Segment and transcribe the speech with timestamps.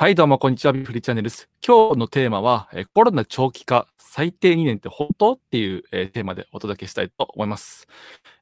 [0.00, 0.72] はい、どうも、こんにちは。
[0.72, 1.48] ビフリーチャンネルです。
[1.60, 5.32] 今日のテーマは、えコロナ長期化、最低2年って本当？
[5.32, 7.88] っていう、えテーマでお届けしたいと思います。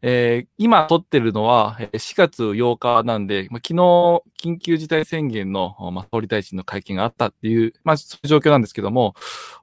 [0.03, 9.15] えー今撮ってるのは、え4月8日なんで、ま、昨日、緊急事態宣言の、ま、総理大臣の会見があったっていう、ま、そういう状況なんですけども、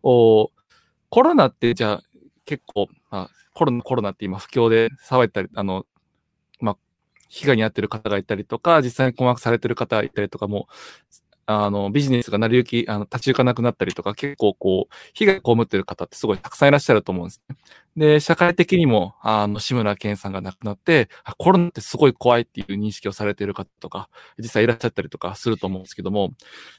[0.01, 0.49] お
[1.11, 2.03] コロナってじゃあ
[2.45, 5.85] 結構、あ、コロナ、コロナって今不況で騒いだり、あの、
[6.59, 6.75] ま、
[7.29, 10.67] 被害に遭ってる方がいたりとか、実際に困惑されてる方がいたりとかも、
[11.45, 17.55] あの、ビジネスが成り行き、あの、立ち行かなくなったりとか、結構こう、被害を被ってる方ってすごいたくさんいらっしゃると思うんですね。
[17.95, 26.33] で、社会的にも、あの、志村けんさんが亡くなって、コロナってすごい怖いっていう認識をされている方とか、実際いらっしゃったりとかすると思うんですけども、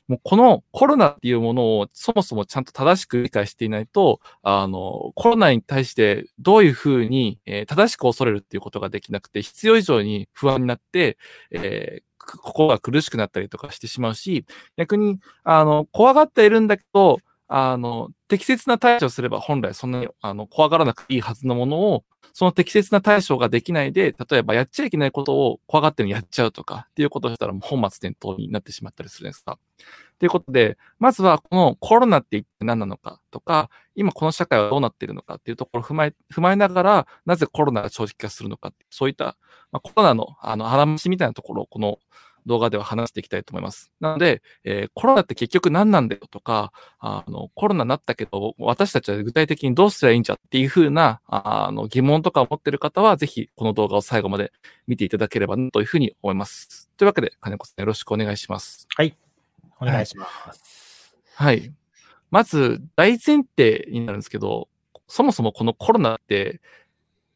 [0.09, 11.19] もうこのコロナっていうものをそもそもちゃんと正しく理解していないと、あの、コロナに対してどういうふうに、えー正しく恐れるっていうことができなくて、必要以上に不安になって、
[11.51, 14.45] えー心が苦しくなったりとかしてしまうし、
[14.77, 29.59] 逆に、あの、怖がっているんだけど、あの、適切な対処すれば本来そんなに、あの、怖がらなくていいはずのものを、その適切な対処ができないで、例えばやっちゃいけないことを怖がってるのやっちゃうとかっていうことをしたらもう本末転倒になってしまったりするんですか。
[30.19, 39.37] ということで、まずはこのコロナって一体何なのかとか、今この社会はどうなっているのかっていうところを踏まえ、踏まえながら、なぜコロナが長期化するのか、そういった、
[39.71, 41.99] まあ、コロナの、あの、話みたいなところをこの
[42.47, 43.91] 動画では話していきたいと思います。
[44.01, 54.53] なので、えーコロナって結局何なんだよとか、あの、コロナになったけど、私たちは具体的にどうすればいいんじゃっていうふうな、ああの、疑問とかを持っている方は、ぜひこの動画を最後まで
[54.87, 56.89] 見ていただければなというふうに思います。
[56.97, 58.87] というわけで、金子さんよろしくお願いします。
[59.81, 61.17] お願いします。
[61.35, 61.73] はい。
[62.31, 64.69] まず、大前提になるんですけど、
[65.09, 66.61] そもそもこのコロナって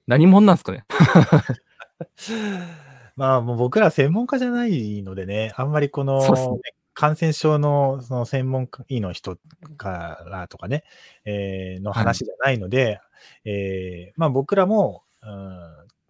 [0.07, 0.85] 何者なんですかね？
[3.19, 6.61] まあ、もう僕ら専門家じゃないのでね、あんまりこの、ね。
[6.95, 9.39] 感染症のその専門医の人
[9.77, 10.83] からとかね、
[11.25, 13.01] えーの話じゃないので、
[13.45, 15.29] えーまあ僕らも、うん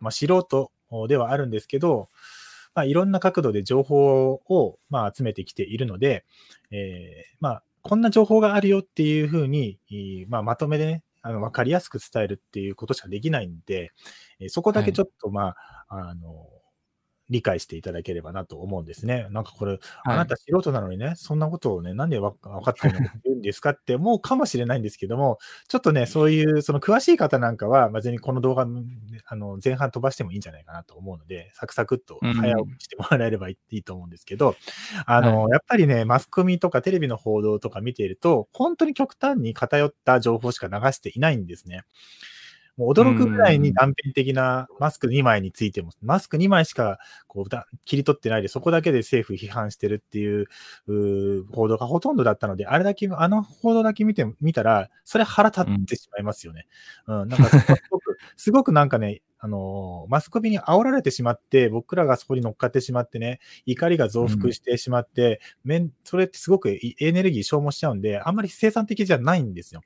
[0.01, 0.71] まあ、素人
[1.09, 2.09] ではあるんですけど、
[2.75, 6.25] まあ、いろんな角度で情報を、まあ、集めてきているので、
[6.71, 13.93] えーまあ、こんな情報があるよっていうふうに、いいまあ、まとめでね、あの分かりやすく伝えるっていうことしかできないんで、
[14.41, 15.55] えーそこだけちょっと、ま
[15.89, 16.49] あ、あの、
[17.31, 19.27] 理解していただければなと思うんですね。
[19.31, 28.67] なんかこれ、あなた素人なのにね、そんなことをね、なんでわ分かってるんですかって思うかもしれないんですけども、ちょっとね、そういう、その詳しい方なんかは、まあ、全にこの動画、
[29.27, 34.57] あの、前半飛ばしてもいいんじゃないかなと思うので、サクサクっとうん早送りしてもらえればいいいいと思うんですけど、
[35.07, 41.83] あの、やっぱりね、マスコミとかテレビの報道とか見ていると、本当に極端に偏った情報しか流していないんですね。
[42.79, 50.47] もう驚くぐらいに断片的なマスク2枚についても、マスク2枚しかこうだ切り取ってないで、そこだけで政府批判してるっていう
[51.53, 56.69] 報道がほとんどだったので、あれだけ、あの報道だけ見て、見たら、それ腹立ってしまいますよね。
[57.09, 69.81] うん、なんかすごく、 すごくなんかね、あのーマスコミに煽られてしまって、僕らがそこに乗っかってしまってね、怒りが増幅してしまって、めんそれってすごくいエネルギー消耗しちゃうんで、あんまり生産的じゃないんですよ。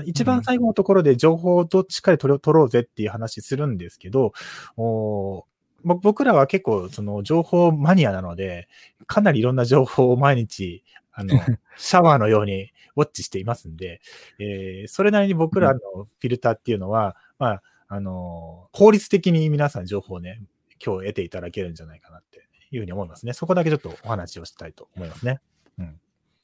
[0.00, 4.32] 一番最後のところで情報をしっかり取ろ取ろうぜっていう話するんですけど、
[4.76, 5.46] お
[5.84, 8.68] ぼ僕らは結構その情報マニアなので、
[9.06, 11.34] かなりいろんな情報を毎日、あの、
[11.76, 14.00] シャワーのようにウォッチしていますんで、
[14.38, 20.42] えーそれなりに僕らのフィルターっていうのは、まあ、あの、効率的に皆さん情報をね、
[20.84, 23.32] 今日得ていただけるんじゃないかなっていうふうに思いますね。
[23.32, 25.40] そこだけちょっとお話をしたいと思いますね。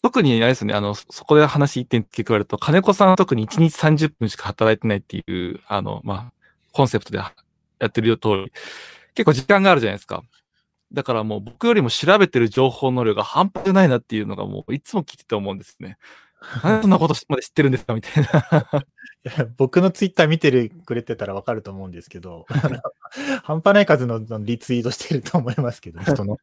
[0.02, 6.32] 特にあれですね、あの、そこで話一点付け加えると、金子さんは特に1日30分しか働いてないっていう、あの、まあ、
[6.72, 7.32] コンセプトでや
[7.86, 8.52] ってる通り、
[9.14, 10.22] 結構時間があるじゃないですか。
[10.92, 15.98] だからもう僕よりも調べてる情報能力が半端じゃないなっていうのがもういつも聞いてて思うんですね。
[16.62, 18.84] なんでそんなことまで知ってるんですかみたいな。
[19.24, 22.46] いや僕のツイッター見てるくれてたらわかると思うんですけど、
[23.42, 26.38] 半端ない数のリツイートしてると思いますけど、 人の。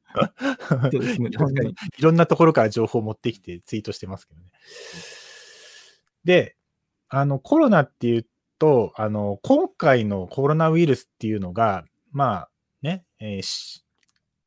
[0.92, 4.48] そうですねいろんな確かにいろんなところから情報を持ってきてツイートしてますけどね。
[6.26, 6.58] で、
[7.08, 8.28] あの、コロナっていう
[8.60, 12.50] と、あの、今回のコロナウイルスっていうのが、まあ
[12.82, 13.86] ね、えーし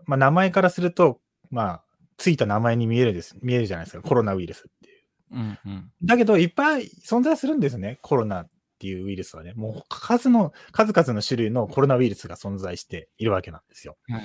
[0.05, 1.21] まあ名前からすると、
[1.51, 1.85] まあ、
[2.17, 4.88] ついた名前に見えるです、見えるじゃないですか、コロナウイルスってい
[5.31, 5.37] う。
[5.37, 5.93] うんうん。
[6.03, 9.53] だけど、いっぱい存在するんですね、コロナっていうウイルスはね。
[9.55, 13.97] もう数の、数々の種類のコロナウイルスが存在しているわけなんですよ。
[14.09, 14.23] はい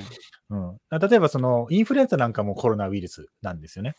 [0.50, 0.80] うん、
[1.10, 3.96] 例えば、その、インフルエンザなんかもコロナウイルスなんですよね。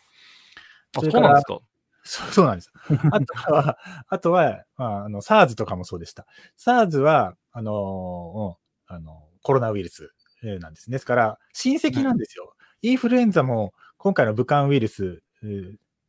[0.96, 1.58] あ、そうなんですか？
[2.06, 2.70] そうそうなんです。
[3.10, 3.78] あとは、
[4.08, 6.26] あとは、まあ、あの、SARS とかもそうでした。
[6.58, 8.58] SARS は、あの、
[8.88, 10.10] うん、あの、コロナウイルス
[10.42, 10.96] えーなんですね。
[10.96, 12.54] ですから、親戚なんですよ。
[12.82, 15.22] インフルエンザも、今回の武漢ウイルス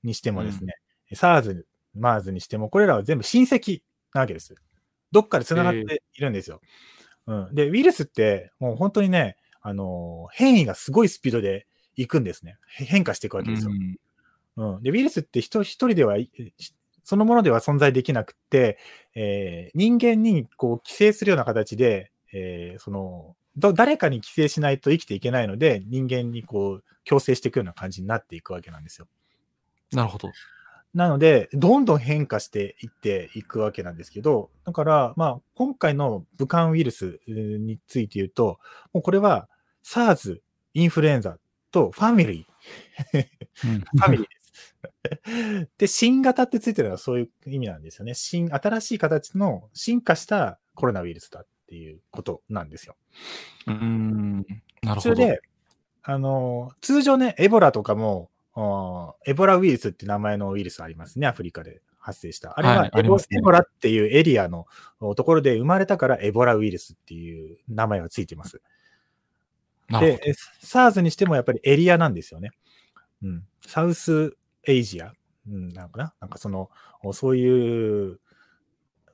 [0.04, 0.74] にしてもですね、
[1.12, 1.66] SARS、
[1.96, 3.82] MERS にしても、これらは全部親戚
[4.14, 4.56] なわけです。
[5.12, 6.62] どっかで繋がっているんですよ。
[7.28, 7.56] うん。
[7.56, 12.58] で、ウイルスって、もう本当にね、あの、変異がすごいスピードでいくんですね。
[12.68, 13.72] へ変化していくわけですよ。
[13.72, 13.98] うん
[14.58, 14.84] うん。
[14.84, 16.30] で、ウイルスって人一人ではい、
[17.04, 18.78] そのものでは存在できなくって、
[19.16, 29.08] えー人間にこう寄生するような形で、えーその、ど誰かに寄生しないと生きていけないので、人間にこう、強制していくような感じになっていくわけなんですよ。
[29.92, 30.32] なるほど。
[30.96, 38.60] なので、どんどん変化していっていくわけなんですけど、だから、まあ、今回の武漢ウイルスえーについて言うと、
[38.94, 39.50] もうこれは
[39.84, 40.40] SARS、
[40.74, 41.38] インフルエンザ
[41.72, 43.28] とファミリー、
[43.68, 45.68] うんファミリーです。
[45.78, 48.14] で、新型ってついてるのはそういう意味なんですよね。
[48.14, 52.96] 新、新しい形の進化したコロナウイルスだっていうことなんですよ。
[53.68, 54.38] うーん。
[54.38, 54.48] なる
[54.86, 55.02] ほど。
[55.02, 55.42] それで、
[56.04, 58.30] あの、通常ね、エボラとかも、
[59.26, 62.58] エボラウイルスって名前のウイルスありますね、アフリカで発生した。
[62.58, 64.66] あれははいエボ,、ありますねエボラっていうエリアの
[65.00, 68.62] おところで生まれたからエボラウイルスっていう名前がついています。
[69.90, 72.52] で、え SARS にしてもやっぱりエリアなんですよね。
[73.22, 73.44] うん。
[73.66, 75.14] サウスエイジア。
[75.48, 76.14] うん、なんかな？
[76.22, 76.72] なんかその、
[77.04, 78.20] おそういう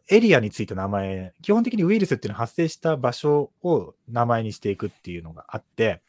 [0.09, 6.01] エリアについて名前、基本的にウイルスっていうのは発生した場所を名前にしていくっていうのがあって、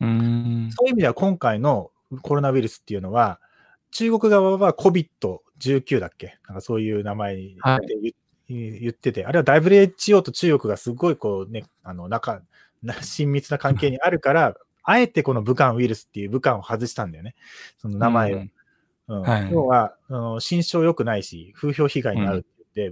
[0.00, 0.06] ど。
[0.06, 0.12] うー
[0.68, 0.70] ん。
[0.70, 1.90] そういう意味では今回の
[2.22, 3.40] コロナウイルスっていうのは、
[3.90, 6.38] 中国側は COVID-19 だっけ？
[6.46, 8.14] なんかそういう名前ではい。
[8.48, 12.42] 言,、言ってて、あれは WHO と中国がすごいこうね、あの、仲、
[12.82, 17.34] な親密な関係にあるから、あえてこの武漢ウイルスっていう武漢を外したんだよね。
[17.78, 18.36] その名前を。
[18.38, 18.52] うん
[19.08, 19.22] うん。
[19.22, 19.50] はい。
[19.50, 22.46] 要は、あの心象良くないし、風評被害になる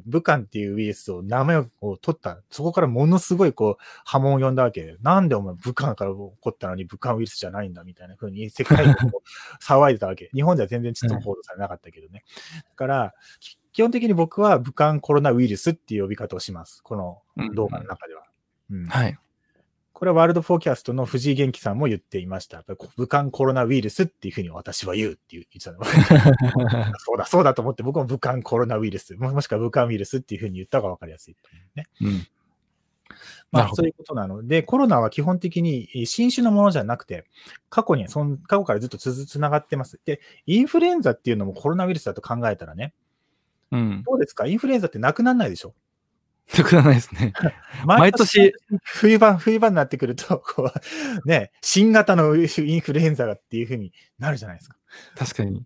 [0.06, 2.41] 武漢っていうウイルスを名前を取った。
[2.50, 10.31] そこからものすごいこう波紋を呼んだわけで、なんでお前武漢から起こったのに武漢ウイルスじゃないんだみたいな風に世界でこう騒いでたわけ。
[10.35, 12.25] 日本では全然ちょっと報道されなかったけどね。
[12.71, 16.82] だから、き基本的に僕は武漢コロナウイルスっていう呼び方をします。
[16.82, 17.23] この
[17.55, 18.25] 動画の中では。
[18.71, 19.19] うんはい。
[19.96, 22.62] これはワールドフォーキャストの藤井元気さんも言っていました。
[22.96, 26.93] 武漢コロナウイルスっていうふうに私は言うっていう言ってたの。
[27.00, 31.87] そうだ、そうだと思って僕も武漢コロナウイルス、ももしくは武漢ウイルスっていうふうに言った方が分かりやすいと思うね。
[32.02, 32.26] うん。
[33.50, 37.25] まあ、そういうことなので、コロナは基本的にえー新種のものじゃなくて、
[37.70, 39.98] 過去に、そん過去からずっとつづつながってます。
[40.04, 42.93] で、インフルエンザっていうのもコロナウイルスだと考えたらね、
[43.72, 44.02] うん。
[44.04, 44.46] どうですか？
[44.46, 45.75] インフルエンザってなくならないでしょ？
[46.56, 47.32] なくならないですね。
[47.84, 50.70] 毎年、冬場、冬場になってくると、 こ
[51.25, 54.76] う、ね、新型のインフルエンザがっていうふうになるじゃないですか。
[55.16, 55.64] 確かに。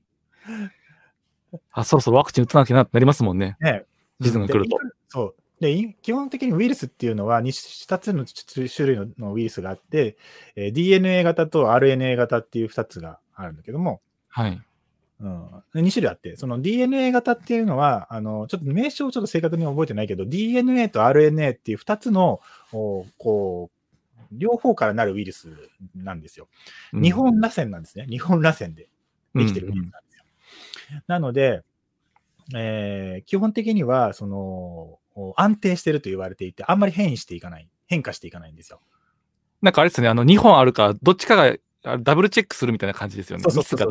[1.72, 3.56] あ、そろそろワクチン打たなきゃなってなりますもんね。
[3.60, 3.84] ね。
[4.22, 4.78] シーズンが来ると
[5.08, 5.34] そう。
[5.60, 7.46] で、基本的にウイルスっていうのは 2,
[7.86, 10.16] 2つの種類ののウイルスがあって、
[10.56, 14.60] えー DNA 型と RNA 型っていう2つがあるんだけども、はい。
[15.22, 22.40] うん、2種類あって、その DNA 型っていうのは、あの、ちょっと名称をちょっと正確に覚えてないけど、DNA と RNA っていう2つの、
[22.72, 25.48] おこう、両方からなるウイルス
[25.94, 26.48] なんですよ。
[26.92, 28.06] うん日本螺旋なんですね。
[28.08, 28.88] 日本螺旋で
[29.34, 31.02] できてるウイルスなんですよ。
[31.06, 31.62] なので、
[32.54, 38.80] えー基本的には、その、お安定してると言われていて、あんまり変異していかない、変化していかないんですよ。
[39.60, 43.42] なんかあれですね、あの、2本あるから、どっちかがあダブルチェックするみたいな感じですよね。
[43.42, 43.90] そうそうそうそう。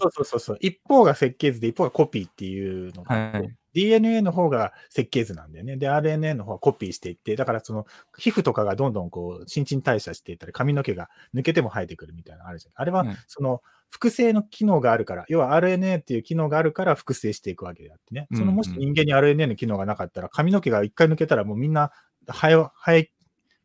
[0.00, 0.56] そうそうそうそう。
[0.60, 5.76] 一方が設計図で、一方がコピーっていうのがはい DNA の方が設計図なんだよね。
[5.76, 12.72] で、RNA の方はコピーしていって、だからその皮膚とかがどんどんこう新陳代謝していったり、髪の毛が抜けても生えてくるみたいなのあるじゃん。
[12.76, 18.28] あれはうんその複製の機能があるから、要は RNA っていう機能があるから複製していくわけであってね。
[18.34, 21.90] そのもしうん人間に RNA の機能がなかったら、髪の毛が一回抜けたらもうみんな
[22.28, 23.10] 生え、生え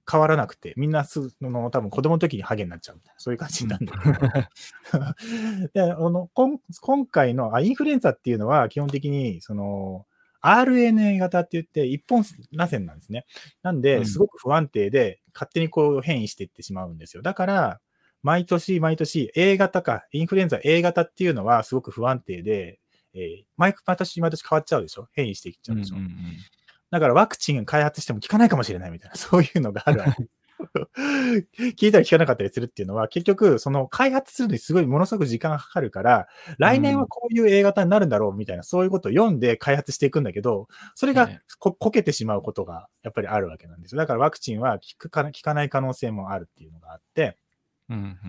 [0.10, 5.70] 変わらなくて、みんなすの多分子供の時にハゲになっちゃうみたいな、そういう感じになるんだけど。
[5.74, 10.06] であのこん今回のあインフルエンザっていうのは基本的にその
[10.42, 12.24] RNA 型って言って一本
[12.54, 13.26] 螺旋なんですね。
[13.62, 17.22] なんうで、んすごく不安定で勝手にこう変異していってしまうんですよ。
[17.24, 17.82] だから、
[18.24, 22.80] 毎年毎年 A 型か、インフルエンザ A 型っていうのはすごく不安定で、
[23.14, 25.08] えー毎毎年毎年変わっちゃうでしょ？
[25.14, 26.16] 変異していっちゃうでしょ、うんうんうん
[26.92, 30.28] だからワクチン開発しても効かないかもしれないみたいな、 そういうのがあるわけ。
[31.78, 36.28] 聞いたり聞かなかったりするっていうのは、結局、その開発するのにすごいものすごく時間がかかるから、
[36.58, 44.00] 来年はこういう A 型になるんだろうみたいな、そういうことを読んで開発していくんだけど、それがはいここけてしまうことがやっぱりあるわけなんですよ。
[44.00, 47.38] だからワクチンは効くか効かない可能性もあるっていうのがあって、
[47.90, 48.20] うんうん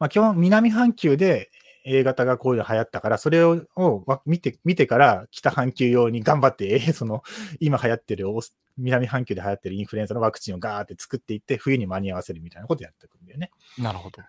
[0.00, 1.50] まあ、基本、南半球で
[1.84, 3.64] A 型がこういうの流行ったから、それを
[4.26, 7.22] 見て見てから、北半球用に頑張って、え ーその、
[7.60, 8.26] 今流行ってる
[8.76, 13.50] 南半球で流行ってるインフルエンザのワクチンをガーって作っていって、冬に間に合わせるみたいなことやっていくんだよね。
[13.78, 14.22] なるほど。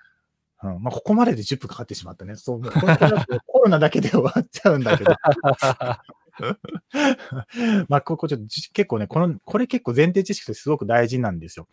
[0.63, 0.83] うん。
[0.83, 2.35] まあ、ここまでで10分かかってしまったね。
[2.35, 5.15] そう、コロナだけで終わっちゃうんだけど。
[7.89, 11.67] まあ、ここちょっとじ結構ね、この、これ結構前提知識としてすごく大事なんですよ。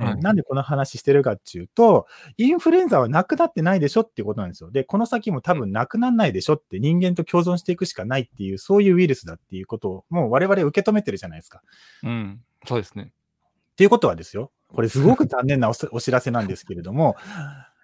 [0.00, 4.70] えーはいなんでこの話してるかっていうと、インフルエンザはなくなってないでしょっていうことなんですよ。
[4.70, 11.62] で、この先も多分なくならないでしょって人間と共存していくしかないっていう、そういうウイルスだっていうことを、もう我々受け止めてるじゃないですか。
[12.02, 12.42] うん。
[12.66, 13.12] そうですね。
[13.12, 17.16] っていうことはですよ、これすごく残念なおお知らせなんですけれども、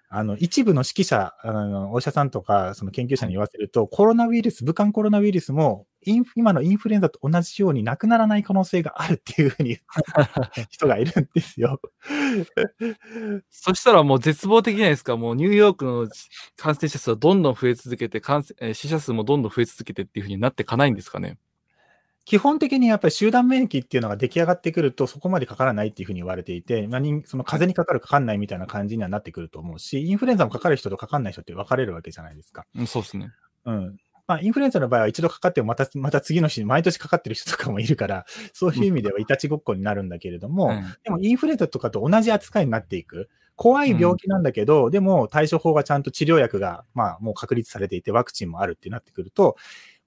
[0.09, 5.85] あの、一部の指揮者、あの、お医者さんとか、その研究者に言わせると、コロナウイルス、武漢コロナウイルスも、
[6.35, 9.77] 今のインフルエンザと同じようになくならない可能性があるっていうふうに
[10.69, 11.81] 人がいるんですよ。
[13.49, 15.17] そしたらもう絶望的じゃないですか。
[15.17, 16.07] もうニューヨークの
[16.55, 21.37] 感染者数はどんどん増え続けて、感染えー死者数もどんどん増え続けてっていうふうになっていかないんですかね。
[22.27, 32.65] 基本的にやっぱり集団免疫っていうのが出来上がってくると、そこまでかからないっていうふうに言われていて、まあ、人その風邪にかかるかかんないみたいな感じにはなってくると思うし、インフルエンザもかかる人とかかんない人って分かれるわけじゃないですか。
[32.75, 33.31] うん、そうですね。
[33.63, 33.97] うん。
[34.27, 43.29] まあ、インフルエンザの場合は一度かかってもまた、また次の日に毎年かかってる人とかもいるから、そういう意味ではいたちごっこになるんだけれども、うんでもインフルエンザとかと同じ扱いになっていく。
[43.55, 49.55] 怖い病気なんだけど、でも対処法がちゃんと治療薬が、まあもう確立されていて、ワクチンもあるってなってくると、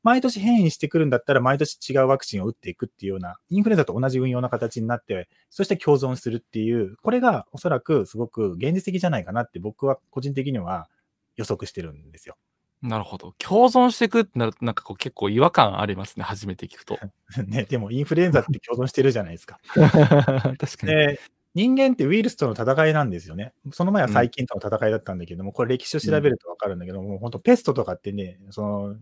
[0.02, 10.88] 毎年変異してくるんだったら、毎年違うワクチンを打っていくっていうような、インフルエンザと同じ運用の形になって、そして共存するっていう、これがおそらくすごく現実的じゃないかなって僕は個人的には
[11.36, 12.36] 予測してるんですよ。
[12.82, 13.34] なるほど。
[13.38, 16.24] 共存していくってなると、なんかこう結構違和感ありますね。
[16.24, 16.98] 初めて聞くと。
[17.46, 19.60] ね、でもインフルエンザって共存してるじゃないですか。
[19.74, 20.86] 確かに。
[20.86, 21.20] で、
[21.54, 23.52] 人間ってウイルスとの戦いなんですよね。
[23.72, 28.96] その前は細菌との戦いだったんだけども、これ歴史を調べるとわかるんだけども、本当ペストとかってね、その、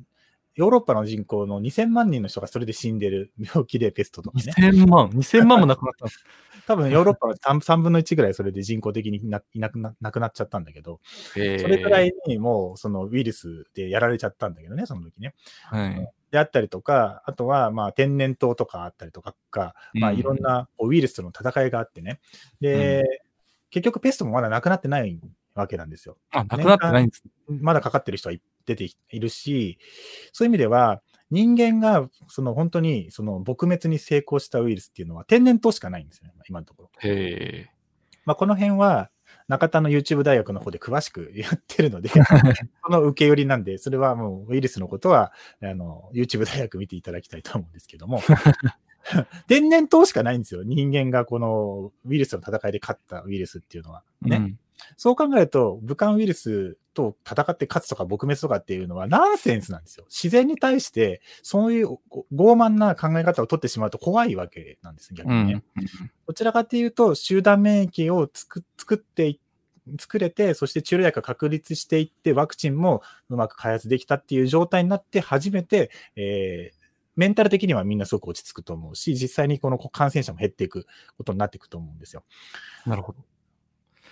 [0.58, 4.52] ヨーロッパの人口の2000万人の人がそれで死んでる病気でペストとかね。
[4.58, 6.24] 2000万 ?2000 万もなくなったんです。
[6.66, 10.98] 多分ヨーロッパの 3, 3分の1ぐらいそれで人口的にないなくななくなっちゃったんだけど、
[11.32, 15.34] それぐらいにもうそのウイルスでやられちゃったんだけどね、その時ね。
[15.62, 16.10] はい。
[16.32, 22.18] であったりとか、あとはまあ天然痘とかあったりとかか、まあ、うんいろんなウイルスとの戦いがあってね。
[22.60, 23.22] で、
[23.70, 25.20] 結局ペストもまだなくなってない
[25.62, 26.16] わけなんですよ。
[26.30, 27.22] あ、なくなってないんです。
[27.48, 29.78] まだかかってる人はい出ているし、
[30.32, 36.90] そういう意味では、人間がその本当にその撲滅に成功したウイルスっていうのは天然痘しかないんですよね、今のところ。
[37.00, 37.78] へえ。
[38.24, 39.10] まあ、この辺は
[39.46, 42.10] 中田の YouTube 大学の方で詳しく やってるので、
[42.84, 48.20] その受け寄りなんで、それはもうウイルスのことはあの YouTube 大学見ていただきたいと思うんですけども、
[49.48, 50.62] 天然痘しかないんですよ。
[50.62, 54.02] 人間がこのウイルスの戦いで勝ったウイルスっていうのは。
[54.22, 54.36] ね。
[54.36, 54.58] うん
[54.96, 60.04] そう考えると、武漢ウイルスと戦って勝つとか撲滅とかっていうのはナンセンスなんですよ。
[60.08, 65.52] 自然に対して、そういうご傲慢な考え方を取ってしまうと怖いわけなんです、逆うにね。
[65.54, 65.64] ん。
[66.26, 69.40] どちらかというと、集団免疫を作ってい
[69.98, 76.78] 作れて、そして治療薬が確立していって、ワクチンもうまく開発できたっていう状態になって、初めて、えー
[77.18, 82.22] メンタル的にはみんなすごく落ち着くと思うし、実際にこの感染者も減っていくことになっていくと思うんですよ。
[82.86, 83.18] なるほど。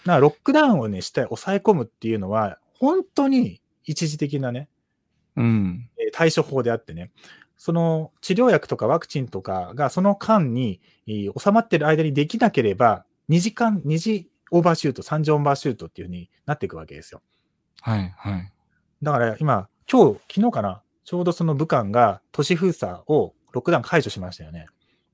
[0.06, 4.68] だからロックダウンをね、して抑え込むっていうのは、本当に一時的なね、
[5.36, 5.90] うん。
[5.98, 7.10] えー対処法であってね、
[7.58, 17.20] その治療薬とかワクチンとかがその間にえー収まってる間にできなければ、2時間、2時オーバーシュート、3時オーバーシュートっていう風になっていくわけですよ。
[17.80, 18.52] はい、はい。
[19.02, 24.66] だから今、今日、昨日かな、ちょうどその武漢が都市封鎖をロックダウン解除しましたよね。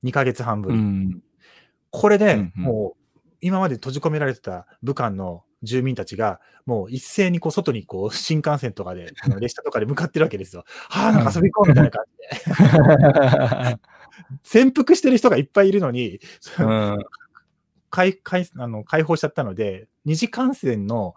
[0.03, 0.77] 2ヶ月半ぶり。
[0.77, 1.23] うん。
[1.89, 3.02] これで、もう、
[3.43, 10.63] 今まで閉じ込められてた武漢の住民たちが、もう一斉にこう外にこう新幹線とかで、 あの列車とかで向かってるわけですよ。
[10.89, 13.79] はあ、なんか遊び行こうみたいな感じで。
[14.43, 16.19] 潜伏してる人がいっぱいいるのに、
[16.59, 16.97] うん。
[17.89, 21.15] 解解あの解放しちゃったので、二次感染の、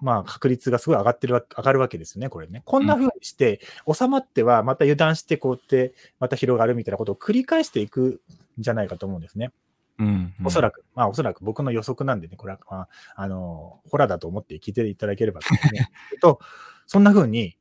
[0.00, 2.62] まあ、確率がすごい上がってるわ上がるわけですよね、これね。
[2.64, 3.60] こんな風にして、
[3.92, 8.22] 収まってはまた油断して、こうやってまた広がるみたいなことを繰り返していく
[8.58, 9.52] んじゃないかと思うんですね。
[9.98, 10.34] うん。
[10.44, 16.38] おそらく、まあおそらく僕の予測なんでね、これは、まあ、あの、ホラーだと思って聞いていただければと思うんです けど、
[16.86, 17.56] そんな風に、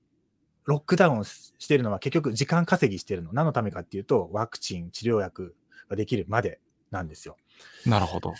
[0.66, 3.32] ロックダウンをしているのは結局時間稼ぎしているの。
[3.34, 5.56] 何のためかっていうと、ワクチン、治療薬
[5.90, 7.38] ができるまでなんですよ。
[7.86, 8.34] なるほど。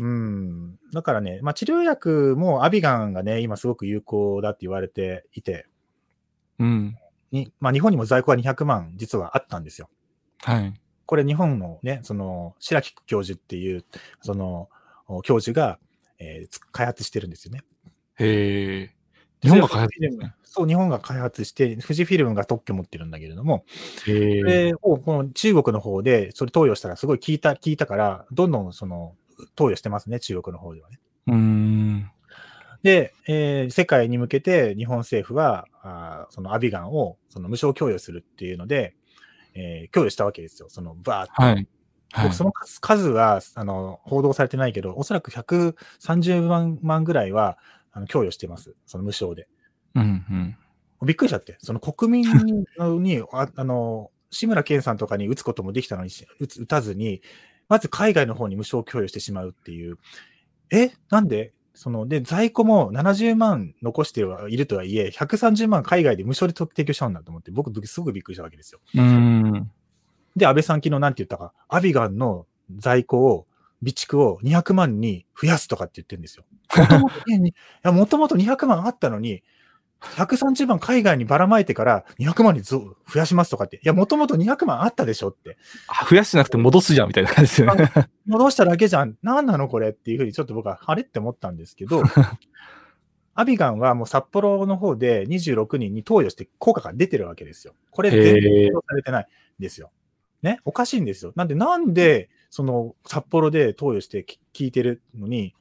[0.00, 0.78] うん。
[0.92, 5.66] だからね、まあ治療薬もアビガンがね、今すごく有効だって言われていて、
[6.58, 6.98] うん。
[7.30, 9.88] にまあ日本にも在庫が200万実はあったんですよ。
[10.40, 10.74] はい。
[11.12, 13.84] これ日本のね、その白木教授っていう、
[14.22, 14.70] その
[15.24, 15.78] 教授が、
[16.18, 17.60] えーつ開発してるんですよね。
[18.18, 18.94] へえ。
[19.42, 20.34] 日本が開発ですね。
[20.42, 23.66] そう、日本が開発して、富士フィルムが特許持ってるんだけれども、
[24.08, 24.42] え。
[24.42, 29.14] れをこの中国の方でそれ投与したらすごい効いた、効いたから、どんどんその
[29.54, 30.98] 投与してますね、中国の方ではね。
[31.26, 32.10] うーん。
[32.82, 38.94] で、えー世界に向けて日本政府は、あーそのアビガンをその無償供与するっていうので、
[39.54, 40.68] えー供与したわけですよ。
[40.70, 41.32] そのバーって。
[41.36, 41.54] はい。
[41.54, 41.66] はい
[42.24, 47.56] 僕、その数数は、あの、報道されてないけど、おそらく130万万ぐらいは、
[47.90, 48.74] あの供与してます。
[48.84, 49.48] その無償で。
[49.94, 50.56] うん
[51.00, 51.06] うん。
[51.06, 51.56] びっくりしちゃって。
[51.60, 52.64] その国民に、
[53.18, 57.22] に ああの、志村けんさんとかに打つこともできたのに、打つ打たずに、
[57.68, 59.96] まず海外の方に無償供与してしまうっていう。
[60.70, 60.90] え？
[61.10, 61.54] なんで？
[61.74, 68.80] その、で、在庫も70万残してはいるとはいえ、130万海外で無償で提供しちゃうんだと思って、僕、すごくびっくりしたわけですよ。
[68.94, 69.70] うーん。
[70.36, 73.46] で、安倍さん昨日なんて言ったか、アビガンの在庫を、
[73.80, 76.44] 備蓄を200万に増やすとかって言ってるんですよ。
[77.90, 79.42] もともと200万あったのに、
[80.16, 83.76] 130万海外にばらまいてから200万に増増やしますとかって。
[83.76, 85.56] いや、もともと200万あったでしょって。
[85.86, 87.90] あ増やしてなくて戻すじゃんみたいな感じですよね。
[88.26, 89.16] 戻しただけじゃん。
[89.22, 92.02] 何なのこれっていうふうにちょっと僕はあれって思ったんですけど、
[93.34, 97.74] アビガンはもう札幌の方で26人に投与して効果が出てるわけですよ。
[97.90, 99.26] これ全然されてないん
[99.62, 99.90] ですよ。
[100.42, 101.32] ね、おかしいんですよ。
[101.36, 105.54] なんで、なんで、その札幌で投与してき効いてるのに、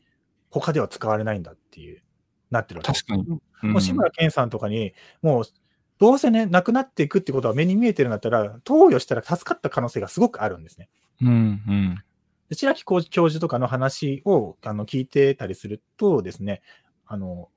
[0.49, 2.01] 他では使われないんだっていう、
[2.51, 3.05] なってるわけです。
[3.05, 3.31] 確か
[3.63, 3.71] に。
[3.71, 5.43] もう志村けんさんとかに、もう、
[5.97, 10.89] どうせね、亡くなっていくってことは目に見えてるんだったら、投与したら助かった可能性がすごくあるんですね。
[11.21, 11.31] うんう
[11.71, 12.03] ん。
[12.49, 16.61] で白木教授とかの話をあの聞いてたりするとですね、
[17.05, 17.49] あの、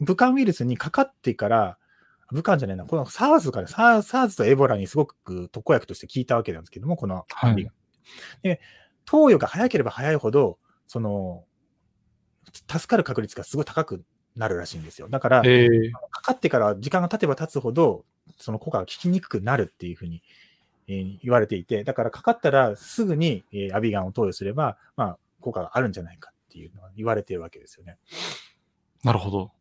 [0.00, 1.78] 武漢ウイルスにかかってから、
[2.30, 7.70] 武漢じゃないな、この SARS から、SARS とエボラにすごく特効薬として効いたわけなんですけども、このはい
[8.42, 8.60] で、
[9.04, 11.44] 投与が早ければ早いほど、その、
[12.52, 14.04] 助かる確率がすごい高く
[14.36, 15.08] なるらしいんですよ。
[15.08, 18.04] だから、えー、かかってから時間が経てば経つほど、
[18.36, 20.22] その効果が効きにくくなるっていうふうに、
[20.86, 27.96] えー言われていて、だからかかったらすぐに、えーアビガンを投与すれば、まあ、効果があるんじゃないかっていうのは言われているわけですよね。
[29.04, 29.52] なるほど。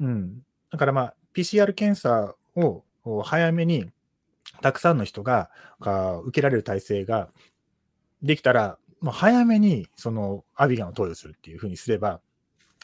[0.00, 0.42] うん。
[0.70, 3.90] だからまあ、PCR 検査をを早めに、
[4.62, 7.28] たくさんの人がが受けられる体制が
[8.22, 12.20] できたら、もう早めにそのアビガンを投与するっていうふうにすれば、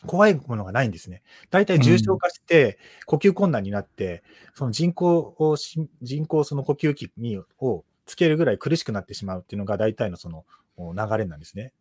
[0.07, 1.23] 怖いものがないんですね。
[1.51, 4.23] 大体重症化して、呼吸困難になって、
[4.55, 10.45] その人工をし、人工その呼吸器にをつけるぐらい苦しくなってしまうっていうのが大体のその
[10.77, 11.73] お流れなんですね。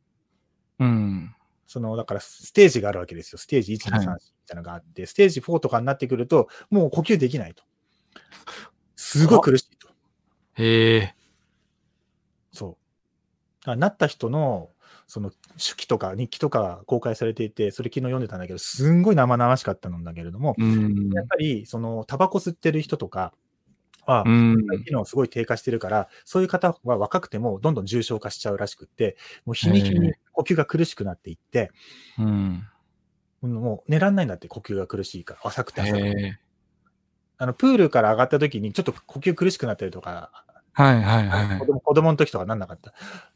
[0.79, 1.35] うん。
[1.67, 3.37] その、だからステージがあるわけですよ。
[3.37, 7.63] ステージ1、2、3、4みたいなのがあって、ステージ4とかになってくると、もう呼吸できないと。
[8.95, 9.87] すごい苦しいと。
[10.55, 11.15] へえ
[12.51, 12.77] そ
[13.67, 13.75] う。
[13.75, 14.71] なった人の、
[15.09, 15.37] その手
[15.75, 21.09] 記とか日記とかが公開されていて、それ昨日読んでたんだけど、すんごい生々しかったんだけれども、うん。
[21.13, 23.33] やっぱり、その、タバコ吸ってる人とか
[24.05, 24.83] はう、ん。
[24.85, 31.71] 機能すごい低下してるから、そういう方は若くてもどんどん重症化しちゃうらしくって、もう日に日に呼吸が苦しくなっていって、
[32.19, 32.63] うん。
[33.41, 36.39] もう寝らんないんだって呼吸が苦しいから、浅くて浅くて。
[37.37, 42.93] あの、プールから上がった時にちょっと呼吸苦しくなったりとか、はいはいは子供子供の時とかなんなかった。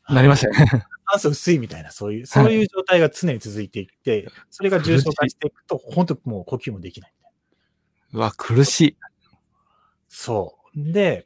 [0.09, 0.15] い。
[0.15, 0.85] なりましたね。
[1.11, 7.13] 酸素薄いみたいな、そういう、そういう状態が常に続いていって、それが重症化していくと、本当もう呼吸もできない。
[8.13, 8.97] うわ、苦しい。
[10.07, 10.93] そう。
[10.93, 11.25] で、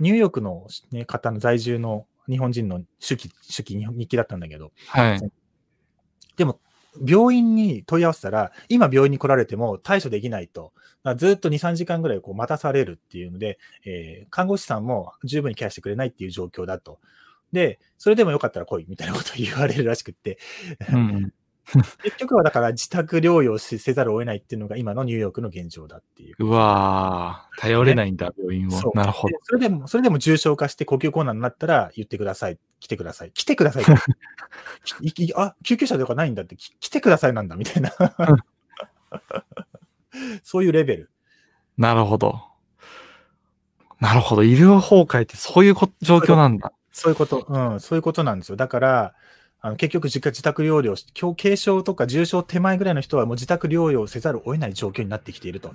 [0.00, 5.20] ニューヨークの、ね、方の在住の日本人の手記、手記、日記だったんだけど、はい。
[6.36, 6.60] でも、
[7.06, 10.72] 病院に問い合わせたら、今病院に来られても対処できないと。
[11.16, 16.98] ずっと2、3時間ぐらいこう待たされるっていうので、えー看護師さんも十分にケアしてくれないっていう状況だと。
[17.52, 20.38] で、それでもよかったら来いみたいなことを言われるらしくって、
[20.92, 21.32] うん。
[22.02, 26.36] 結局はだから自宅療養しせざるを得ないっていうのが今のニューヨークの現状だっていう。
[26.38, 28.92] うわー頼れないんだ、病院を。
[28.94, 29.38] なるほどで。
[29.44, 32.58] それでも、それでも重症化して呼吸困難になったら言ってください。
[32.80, 33.32] 来てください。
[33.32, 33.84] 来てください。
[35.12, 37.92] き いあ、救急車とかないんだって、き来てくださいなんだみたいな。
[40.42, 41.10] そういうレベル。
[41.76, 42.42] なるほど。
[44.00, 44.44] なるほど。
[44.44, 46.72] 医療崩壊ってそういうこ状況なんだ。
[46.90, 48.56] そういうこと、うん、そういうことなんですよ。
[48.56, 49.14] だから、
[49.62, 55.72] あの結局自宅療養し、今日軽症とか重症手前ぐらいの人はもう自宅療養せざるを得ない状況になってきていると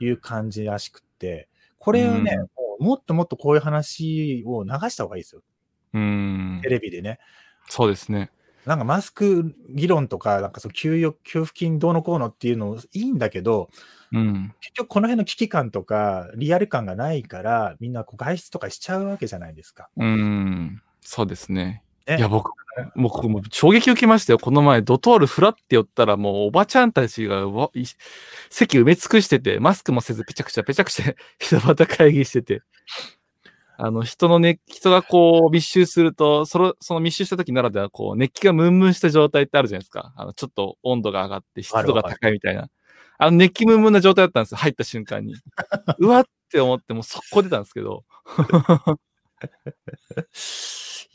[0.00, 1.48] いう感じらしくって、
[1.78, 5.42] これをね、うんもうもっともっとこういう話を流した方がいいですよ。
[5.94, 6.68] うんテ。
[6.68, 7.18] レビでね。
[7.68, 8.30] そうですね。
[8.66, 13.70] なんかマスク議論とか、なんかその給与、給付金どうのこうのっていうのいいんだけど、
[14.12, 14.54] うん。
[14.60, 19.88] 結局この辺の危機感とか、リアル感がないから、みんなこう外出とかしちゃうわけじゃないですか。
[19.96, 20.82] うん。
[21.00, 21.82] そうですね。
[22.08, 22.52] ねいや、僕、
[22.96, 24.38] 僕もう衝撃受けましたよ。
[24.38, 27.44] この前、ドトールフラって寄ったら、もうおばちゃんたちが
[28.50, 32.62] 席埋め尽くしてて、マスクもせず、ぺちゃくちゃぺちゃくちゃ人また会議してて。
[33.80, 40.12] あの、人のね、人がこう密集すると、その、その密集した時ならでは、こう、熱気がムンムンした状態ってあるじゃないですか。
[40.16, 42.68] あの、ちょっと温度が上がって湿度が高いみたいな。
[43.18, 44.58] あの、熱気ムンムンな状態だったんですよ。
[44.58, 45.34] 入った瞬間に。
[45.98, 48.04] うわって思っても速攻出たんですけど。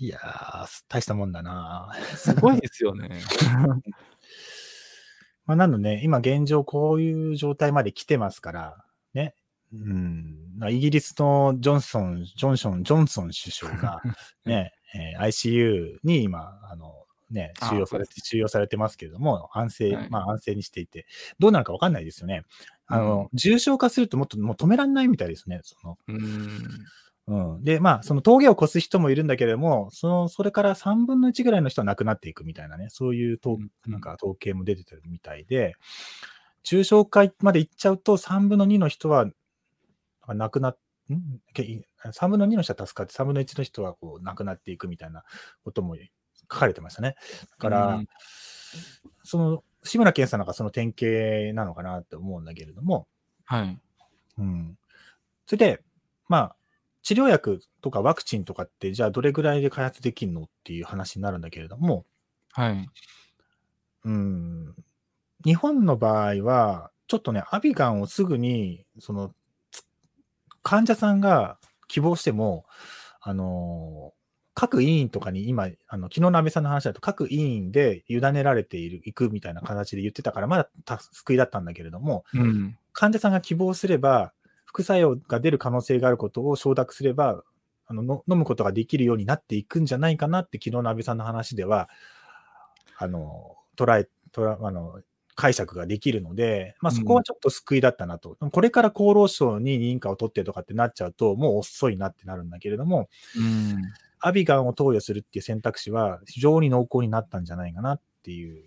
[0.04, 3.22] いやー、大したもんだな すごいですよね。
[5.46, 9.34] まあ、なので、ね、今現状こういう状態まで来てますから、ね。
[9.72, 14.02] うん、イギリスのジョンソン、ジョンソン、ジョンソン首相が、
[14.46, 21.08] ね、えー、ICU に今、あの、ね、収容されて、収容されてますけれども、安静、はい、まあ安静にしていて、
[21.40, 22.44] どうなるかわかんないですよね。
[22.88, 25.98] あの、うん、重症化するともっともう止められないみたいですね、その。
[26.10, 26.86] うん
[27.28, 27.64] うん。
[27.64, 33.58] で、まあ、その峠を越す人もいるんだけれども、その、それから3分の1ぐらいの人は亡くなっていくみたいなね、そういうと、
[33.88, 35.76] なんか統計も出てるみたいで、
[36.64, 39.28] 重症化までいっちゃうと3分の2の人は
[40.28, 40.78] 亡くなっ、
[41.12, 41.40] ん
[42.12, 45.24] ?3 分の2の人は助かって、3分の1の人はこう亡くなっていくみたいな
[45.64, 45.96] ことも
[46.52, 47.16] 書かれてましたね。
[47.52, 48.08] だから、うん、
[49.24, 53.08] その、志村けんさんなんかその典型なのかなって思うんだけれども、
[53.46, 53.80] はい。
[54.38, 54.78] うん。
[55.46, 55.84] それで、
[56.30, 56.56] まあ、
[57.04, 62.06] 治療薬とかワクチンとかって、じゃあどれぐらいで開発できるのっていう話になるんだけれども、
[62.54, 62.90] はい。
[64.06, 64.76] うん。
[65.46, 69.34] 日本の場合は、ちょっとね、アビガンをすぐに、その、
[70.62, 72.66] 患者さんが希望しても、
[73.22, 74.14] あの、
[74.56, 80.70] 各委員とかに今、あの昨日の安倍さんの話だと、各委員で委ねられている、行くみたいな形で言ってたから、まだ
[81.12, 84.32] 救いだったんだけれども、うん、患者さんが希望すれば、
[84.74, 87.44] 副作用が出る可能性があることを承諾すれば、
[87.86, 91.90] あの飲むことができるようになっていくんじゃないかなって、昨日の安倍さんの話では、
[92.98, 95.02] あの、捉え、捉あの、
[95.36, 103.78] 解釈ができるので、まあ、そこはちょっと救いだったなと、うん、これから厚労省に認可を取ってとかってなっちゃうと、もう遅いなってなるんだけれども、うん、
[104.20, 108.64] アビガンを投与するっていう選択肢は非常に濃厚になったんじゃないかなっていう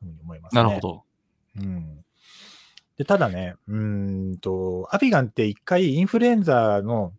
[0.00, 0.62] ふうに思いますね。
[0.62, 1.04] なるほど。
[1.60, 2.04] うん。
[2.98, 7.12] で、ただね、うんと、アビガンって一回インフルエンザの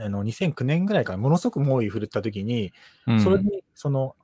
[0.00, 2.72] あの2009年ぐらいからものすごく猛威振るった時に、
[3.06, 4.16] うん、それにその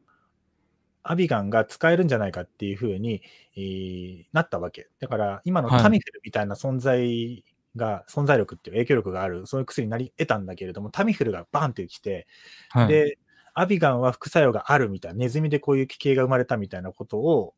[1.02, 3.20] アビガンが使えるんじゃないかっていうふうに、
[3.56, 4.88] えー、なったわけ。
[5.00, 7.44] だから今のタミフルみたいな存在
[7.76, 12.26] が、はい、存在力っていう影響力がある、そういう薬になり得たんだけれども、タミフルがバンってきて、
[12.70, 13.18] はい、で、
[13.52, 17.54] アビガンは副作用があるみたいな、ネズミでこういう奇形が生まれたみたいなことを、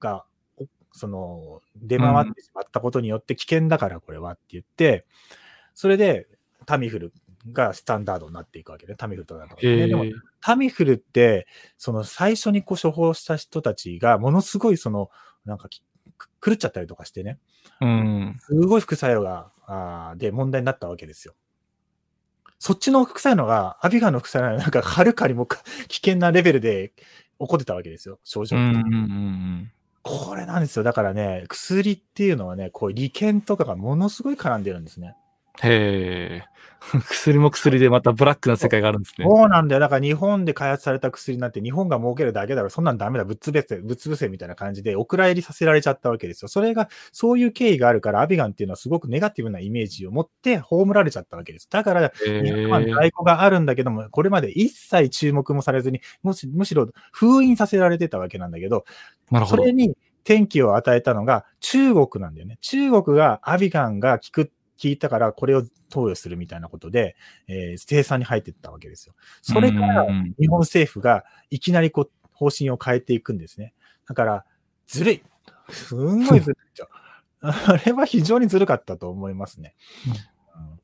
[0.00, 0.24] が
[0.92, 5.06] その、出回ってしまったことによって危険だからこれはって言って、
[5.74, 6.26] それで
[6.66, 7.12] タミフル
[7.52, 10.04] がスタンダードになっていくわけで、タミフルとか、ね、でも、
[10.40, 11.46] タミフルって、
[11.76, 15.10] その最初にこう処方した人たちが、ものすごいその、
[15.44, 15.68] なんか
[16.44, 17.38] 狂っちゃったりとかしてね、
[17.80, 21.34] うん、すごい副作用が、あで問題になったわけですよ。
[22.58, 26.92] そっちの副作用のが、アビガンの副作用のなんかはるかにも危険なレベルで
[27.38, 28.56] 起こってたわけですよ、症状。
[28.56, 29.72] うんうんうん
[30.08, 30.82] これなんですよ。
[30.82, 35.14] だからね、薬っていうのはね、こう利権とかがものすごい絡んでるんですね。
[35.62, 36.58] へえ。
[37.08, 39.26] 薬も薬でまたブラックな世界があるんですね。
[39.28, 39.80] そうなんだよ。
[39.80, 42.70] だから日本で開発された薬なんて日本が儲けるだけだろ。
[42.70, 43.24] そんなんダメだ。
[43.24, 46.48] ぶっ潰せ、ぶっ潰せみたいな感じでお蔵入りさせられちゃったわけですよ。
[46.48, 51.68] それが、そういう経緯があるから、アビガンっていうのはすごくネガティブなイメージを持って葬られちゃったわけです。
[51.70, 58.84] だから、200万在庫があるんだけども、これまで一切注目もされずに、むしむしろ封印させられてたわけなんだけど、
[59.30, 59.96] なるほどそれに
[60.28, 62.58] 転機を与えたのが中国なんだよね。
[62.60, 67.16] 中国がアビガンが効く、効いたからこれを投与するみたいなことで、
[67.48, 69.14] えー、生産に入っていったわけですよ。
[69.42, 70.06] それから
[70.38, 73.74] 日本政府がいきなりこう方針を変えていくんですね。
[74.06, 74.44] だから、
[74.86, 75.22] ずるい。
[75.70, 76.82] すんごいずるい。
[77.40, 79.74] あれは非常にずるかったと思いますね。
[80.56, 80.80] うん、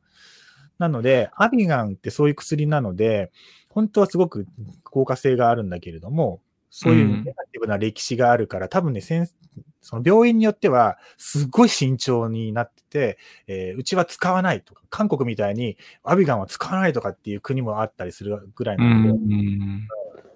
[0.78, 3.32] なので、アビガンってそういう薬なので、
[3.70, 4.46] 本当はすごく
[4.84, 6.40] 効果性があるんだけれども、
[6.76, 19.86] そういうネガティブな歴史があるから、うん、多分ね、その病院によっては、すごい慎重になってて、えー、うちは使わないとか、韓国みたいにアビガンは使わないとかっていう国もあったりするぐらいなので、うん、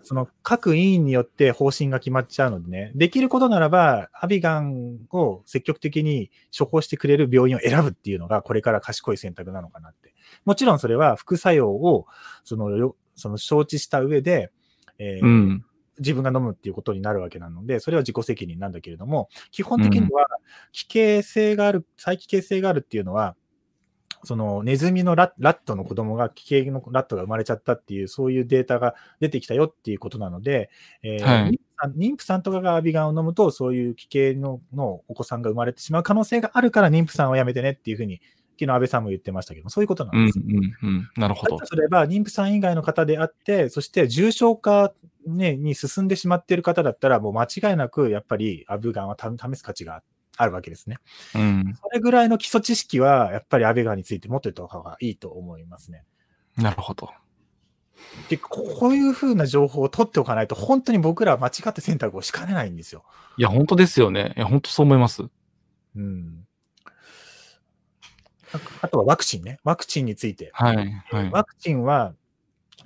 [0.05, 10.15] その各委員によって方針が決まっちゃうのでね、できることならば、アビガンを積極的に処方してくれる病院を選ぶっていうのが、これから賢い選択なのかなって。
[10.45, 12.07] もちろんそれは副作用を、
[12.45, 14.53] その、その承知した上で、
[15.01, 15.65] えー、うん
[15.99, 20.27] 自分が飲むっていうことになるわけなので、それは自己責任なんだけれども、基本的には、
[20.73, 23.37] 奇形性がある、再帰形性があるっていうのは、
[24.25, 30.71] そのネズミのラットの子供が奇形のラットが生まれちゃったっていう、そういうデータが出てきたよっていうことなので、
[31.03, 31.61] えーはい、
[31.97, 38.21] 妊婦さんとかがアビガンを飲むと、そういう奇形ののお子さんが生まれてしまう可能性があるから、妊婦さんはやめてねっていうふうに
[38.59, 40.45] 昨日安倍さんも言ってましたけどそういうことなうんんですよ。
[40.49, 41.11] うんうん。
[41.17, 41.67] なるほどだと。
[41.67, 44.93] すれば、妊婦さん以外の方であって、そして重症化、
[45.37, 50.03] ね、に進んでしまっている方だったら、もう間違いなく、やっぱりアブガンはた試す価値が
[50.37, 50.99] あるわけですね。
[51.35, 51.75] うん。
[51.81, 56.05] それぐらいの基礎知識は、やっぱりアベガンについて持ってた方がいいと思いますね。
[56.57, 57.11] なるほど。
[58.29, 63.05] で、こういうふうな情報を取っておかないと、本当に僕らは間違って選択をしかねないんですよ。
[63.37, 64.35] いや、本当ですよね。
[64.37, 65.25] いや、本当そう思います。
[65.97, 66.47] うん。
[68.53, 69.59] ああとはワクチンね。
[69.65, 70.51] ワクチンについて。
[70.53, 70.77] はい。
[71.11, 71.31] はい。
[71.31, 72.15] ワクチンは、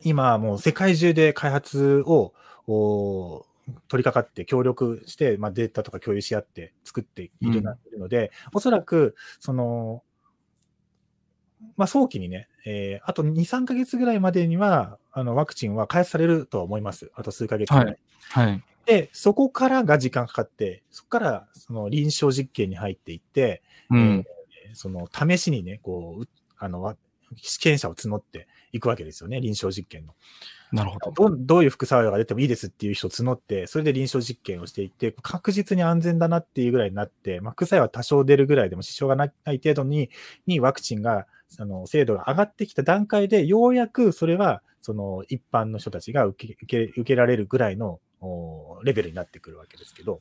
[0.04, 2.32] 今もう世界中で開発を
[2.66, 3.44] お
[3.88, 7.62] 取り掛かって協力して、まあ、データとか共有し合って作っている
[7.98, 10.02] ので、おそらく、その、
[11.76, 17.10] まあ、早期にね、えーあと2、3ヶ月ぐらいまでには、あの、ワクチンは開発されるとは思います。
[17.14, 17.86] あと数ヶ月ぐらい。
[17.86, 17.98] はい
[18.30, 18.62] はい。
[18.86, 24.24] で、そこからが時間かかって、そこからその臨床実験に入っていって、うん。
[24.74, 26.96] その試しにね、こう、うあの、わ
[27.36, 30.14] 試験者を募っていくわけですよね、臨床実験の。
[30.72, 31.28] なるほど。
[31.28, 40.10] どうどういう副作用が出てもいいですっていう人を募って、それで臨床実験をしていって、確実に安全だなっていうぐらいになって、まあ、副作用は多少出るぐらいでも支障がない程度に、
[40.46, 41.26] にワクチンが、
[41.58, 50.20] あの、精度が上がってきた段階で、ようやくそれは、その一般の人たちが受け受け受けられるぐらいのおレベルになってくるわけですけど、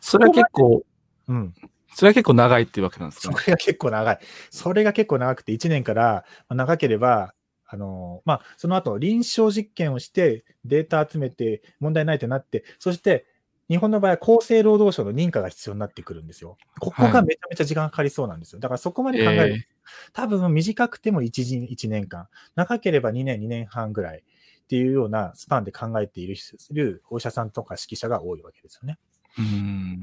[0.00, 0.84] それは結構、
[1.28, 1.54] うん。
[1.94, 3.30] それは結構長いっていうわけなんですか？
[3.30, 3.40] ね。
[3.40, 4.18] それが結構長い。
[4.50, 7.34] それが結構長くて、1年からまあ長ければ、
[7.72, 13.24] あのまあ、その後臨床実験をして、データ集めて、問題ないってなって、そして、
[13.70, 16.58] 日本の場合は厚生労働省の認可が必要になってくるんですよ。
[16.80, 18.60] ここがめちゃめちゃ時間かかりそうなんですよ。
[18.60, 19.66] だからそこまで考えると、え
[20.12, 28.98] 多分短くても 1, 1年間、長ければ2年、2年半ぐらいっていうようなスパンで考えているお医者さんとか指揮者が多いわけですよね。
[29.38, 29.48] ーうー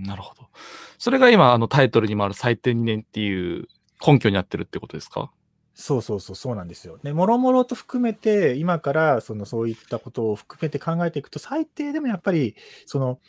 [0.01, 0.47] ん、なるほど。
[0.97, 3.67] それが今、あのタイトルにもある最低2年っていう
[4.05, 5.32] 根拠になってるってことですか？
[5.81, 6.97] そうそうそう、そうなんですよ。
[7.03, 13.19] で、もろもろと含めて、今からそのそういったことを含めて考えていくと、最低でもやっぱり、その、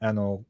[0.00, 0.44] あの、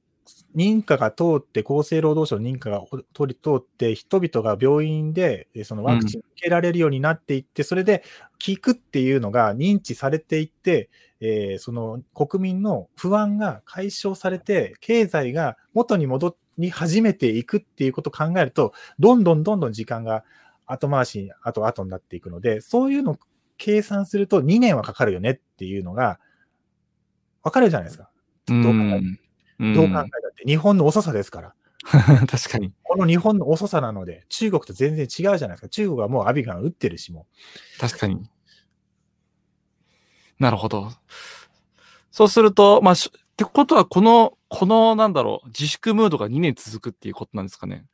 [0.57, 2.83] 認可が通って、厚生労働省の認可が
[3.15, 8.05] 通り通って、人々が病院でえそのワクチンを受けられるようになっていって、それで
[8.47, 20.25] 効くっていうのが認知されていって、えーその国民の不安が解消されて、経済が元に戻り始めていくっていうことを考えると、どんどんどんどん時間が
[20.69, 23.19] 後回しに、後々になっていくので、そういうのを
[23.57, 26.21] 計算すると2年はかかるよねっていうのが、
[27.43, 28.11] わかるじゃないですか。
[28.49, 29.01] うどう考え
[29.75, 30.45] どう考えたって。
[30.47, 31.55] 日本の遅さですから。
[32.27, 32.73] 確かに。
[32.83, 35.69] この日本の遅さなので、中国と全然違うじゃないですか。
[35.69, 37.27] 中国はもうアビガン打ってるしも
[37.79, 38.29] 確かに。
[40.39, 40.93] なるほど。
[42.11, 47.87] そうすると、まあ、しってことは、この、この、なんだろう、自粛ムードが2年続くっていうことなんですかね。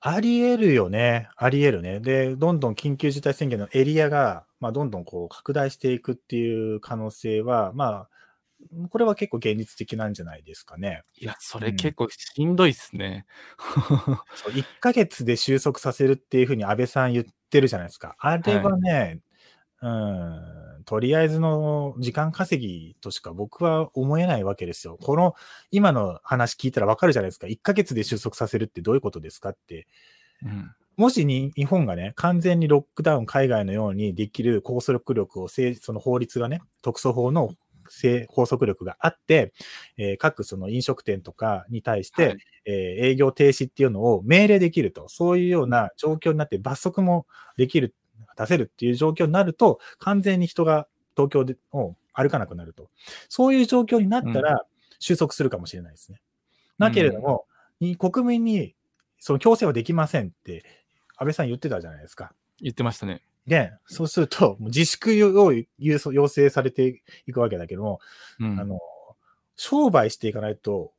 [0.00, 1.28] あり得るよね。
[1.36, 2.00] あり得るね。
[2.00, 8.08] で、どんどん緊急事態宣言のエリアが、まあ、どんどんこう拡大していくっていう可能性は、まあ、
[8.88, 11.02] これは結構現実的なんじゃないですかね。
[11.18, 13.26] いや、それ結構しんどいっすね。
[14.36, 18.16] そう1ヶ月で収束させるっていうふうに安倍さん言ってるじゃないですか。
[18.18, 19.20] あれはね、
[19.82, 24.98] うん、とりあえずの時間稼ぎとしか僕は思えないわけですよ。
[25.00, 25.34] この
[25.70, 27.46] 今の話聞いたらわかるじゃないですか。
[27.46, 29.86] 1ヶ月で収束させるってどういうことですかって。
[30.44, 30.70] うん。
[30.96, 37.54] もしに日本がね、完全にロックダウン海外のようにできる拘束力をその法律がね、特措法の
[37.90, 39.52] 拘束力があって、
[39.96, 42.74] えー各その飲食店とかに対して、はいえー
[43.06, 47.94] 営業停止っていうのを命令できると、そういうような状況になって罰則もできる、
[48.40, 52.90] 出せるっていう状況になると、完全に人が東京でを歩かなくなると。
[53.28, 54.64] そういう状況になったら
[54.98, 56.20] 収束するかもしれないですね。
[56.78, 57.44] なけれども、
[57.80, 58.74] に国民に
[59.18, 60.64] その強制はできませんって、
[61.16, 62.32] 安倍さん言ってたじゃないですか。
[62.60, 63.22] 言ってましたね。
[63.46, 68.00] で、そうすると、自粛を要要請されていくわけだけども、
[68.38, 68.60] うん。
[68.60, 68.78] あの、
[69.56, 70.92] 商売していかないと、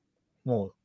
[0.44, 0.76] もう、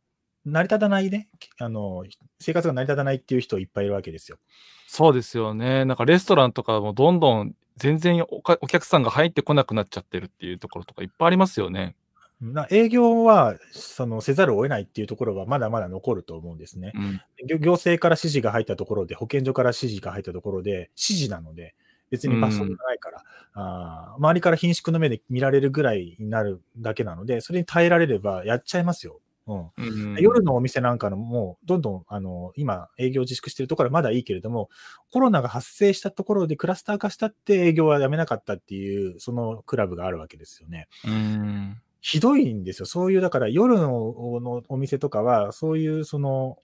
[0.46, 1.28] 成り立たないね、
[1.58, 2.04] あの、
[2.38, 4.38] 生活が成り立たないっていう人いっぱいいるわけですよ。
[4.86, 5.84] そうですよね。
[5.84, 11.96] なんかレストランとかもどんどん全然お客さんが入ってこなくなっちゃってるっていうところとかいっぱいありますよね。
[12.40, 16.92] な営業は、その、せざるを得ないっていうところはまだまだ残ると思うんですね。
[16.94, 17.20] うん。
[17.48, 21.74] 行行政から指示が入ったところで、保健所から指示が入ったところで、指示なので、
[22.10, 29.20] 別に罰則がないから、あー周りから貧縮の目で見られるぐらいになるだけなので、それに耐えられればやっちゃいますよ。
[29.46, 34.70] うんうん、夜のお店なんかのもう、どんどん、あの、今、営業自粛してるところはまだいいけれども、
[35.12, 40.88] コロナが発生したところでクラスター化したって営業はやめなかったっていう、そのクラブがあるわけですよね。
[41.06, 41.80] うん。
[42.00, 42.86] ひどいんですよ。
[42.86, 46.58] そういう、だから夜ののお店とかは、そういうその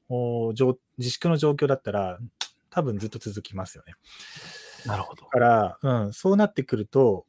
[0.99, 2.18] 自粛の状況だったら、
[2.71, 3.95] 多分ずっと続きますよね。
[4.87, 5.29] なるほどだ。
[5.29, 7.27] から、うん、そうなってくると、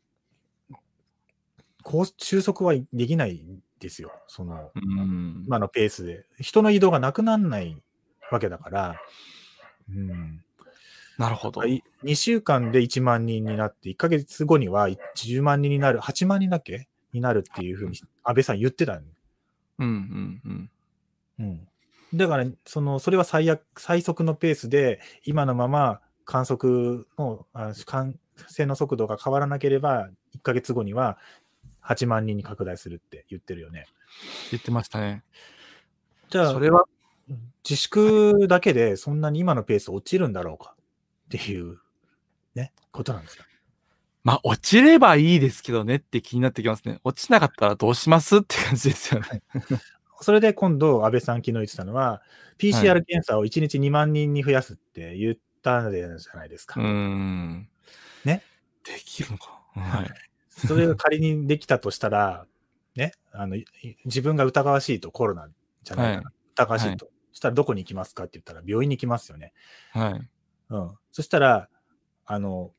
[1.83, 4.11] こう収束はできないんですよ。
[4.27, 5.43] その、うん。
[5.45, 6.25] 今のペースで。
[6.39, 7.77] 人の移動がなくならない
[8.31, 8.95] わけだから、
[9.89, 10.43] うん。
[11.17, 11.61] なるほど。
[11.61, 16.87] 2週間で1万人になって、1ヶ月後には10万人になる、8万人だっけ？
[17.13, 19.05] になるっていうふうに安倍さん言ってたん
[19.79, 20.71] うんうんうん。
[21.39, 21.67] うん。
[22.17, 28.15] だから、その、それは最悪、最速のペースで、今のまま観測の、あ感
[28.47, 31.17] 染の速度が変わらなければ、1ヶ月後には
[31.85, 33.85] 8万人に拡大するって言ってるよね。
[34.51, 35.23] 言ってましたね。
[36.29, 36.85] じゃあそ、れは、
[37.67, 41.77] 自粛だけでそんなに今のペース落ちるんだろうかっていう、
[42.55, 43.43] ね、ことなんですよ。
[44.23, 46.99] まあ、落ちればいいですけどねって気になってきますね。
[47.03, 49.43] 落ちなかったらどうしますって感じですよね。
[50.21, 52.21] それで今度、安倍さん昨日言ってたのは、
[52.57, 56.79] PCR 検査を1日2万人に増やすって言ったじゃないですか。
[56.79, 57.67] うーん。
[58.23, 58.43] ね。
[58.85, 59.61] できるのか。
[59.75, 60.32] はい。
[60.55, 62.45] それが仮にできたとしたら、
[62.95, 63.65] ね、あの、い
[64.05, 65.49] 自分が疑わしいとコロナ
[65.83, 66.25] じゃないかな。
[66.25, 67.09] はい疑わしいと。
[67.31, 69.53] そしたらどこに行きますかって言ったら病院に行きますよね。
[69.91, 70.29] はい。
[70.69, 70.91] うん。
[71.11, 71.69] そしたら、
[72.25, 72.71] あの、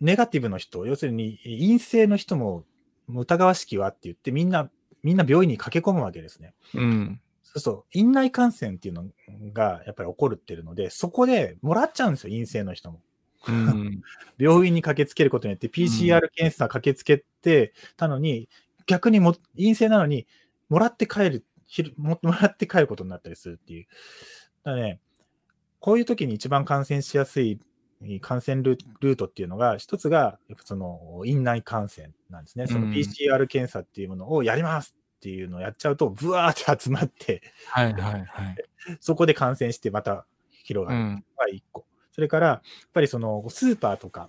[0.00, 2.64] ネガティブの人、要するに陰性の人も
[3.08, 4.70] 疑わしきはって言ってみんな、
[5.02, 6.54] みんな病院に駆け込むわけですね。
[6.74, 7.20] うん。
[7.42, 9.04] そうそう、院内感染っていうの
[9.52, 13.00] がやっぱり起こるっていうので、そこでもらっちゃうんですよ、陰性の人も。
[13.48, 14.02] うん。
[14.38, 18.48] 病院に駆けつけることによって PCR 検査駆けつけてたのに、
[18.86, 20.26] 逆にも陰性なのに
[20.68, 21.44] もらって帰る
[21.96, 23.86] も、 もらって帰ることになったりするっていう。
[24.64, 25.00] だね、
[25.78, 27.60] こういう時に一番感染しやすい
[28.20, 32.66] 感染ルルートっていうのが、一つが、やっぱその院内感染なんですね。
[32.66, 38.26] そのうん PCR 検査っていうものをやりますっていうのをやっちゃうと、ブワーって集まって、はいはいはい。
[39.00, 40.26] そこで感染してまた
[40.64, 41.24] 広がるのうん。
[41.36, 41.86] が一個。
[42.20, 42.60] それから、やっ
[42.92, 44.28] ぱりそのスーパーとか